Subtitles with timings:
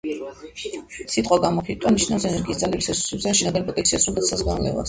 [1.15, 4.79] სიტყვა „გამოფიტვა“ ნიშნავს ენერგიის, ძალების, რესურსების ან შინაგანი პოტენციალის სრულ დაცლასა და განლევას.